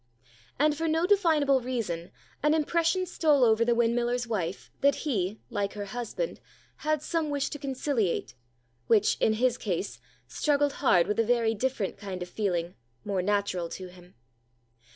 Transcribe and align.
And, 0.57 0.75
for 0.75 0.87
no 0.87 1.05
definable 1.05 1.61
reason, 1.61 2.09
an 2.41 2.55
impression 2.55 3.05
stole 3.05 3.43
over 3.43 3.63
the 3.63 3.75
windmiller's 3.75 4.25
wife 4.25 4.71
that 4.81 4.95
he, 5.05 5.39
like 5.51 5.73
her 5.73 5.85
husband, 5.93 6.39
had 6.77 7.03
some 7.03 7.29
wish 7.29 7.51
to 7.51 7.59
conciliate, 7.59 8.33
which 8.87 9.15
in 9.19 9.33
his 9.33 9.59
case 9.59 9.99
struggled 10.27 10.73
hard 10.81 11.05
with 11.05 11.19
a 11.19 11.23
very 11.23 11.53
different 11.53 11.97
kind 11.99 12.23
of 12.23 12.29
feeling, 12.29 12.73
more 13.05 13.21
natural 13.21 13.69
to 13.69 13.89
him. 13.89 14.15